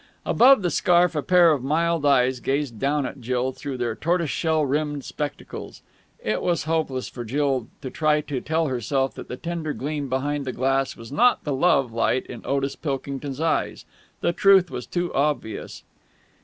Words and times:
Above 0.25 0.63
the 0.63 0.71
scarf 0.71 1.13
a 1.15 1.21
pair 1.21 1.51
of 1.51 1.63
mild 1.63 2.07
eyes 2.07 2.39
gazed 2.39 2.79
down 2.79 3.05
at 3.05 3.21
Jill 3.21 3.51
through 3.51 3.77
their 3.77 3.95
tortoiseshell 3.95 4.65
rimmed 4.65 5.05
spectacles. 5.05 5.83
It 6.23 6.41
was 6.41 6.63
hopeless 6.63 7.07
for 7.07 7.23
Jill 7.23 7.67
to 7.83 7.91
try 7.91 8.21
to 8.21 8.41
tell 8.41 8.65
herself 8.65 9.13
that 9.13 9.27
the 9.27 9.37
tender 9.37 9.73
gleam 9.73 10.09
behind 10.09 10.45
the 10.45 10.53
glass 10.53 10.97
was 10.97 11.11
not 11.11 11.43
the 11.43 11.53
love 11.53 11.93
light 11.93 12.25
in 12.25 12.41
Otis 12.45 12.75
Pilkington's 12.75 13.39
eyes. 13.39 13.85
The 14.21 14.33
truth 14.33 14.71
was 14.71 14.87
too 14.87 15.13
obvious. 15.13 15.83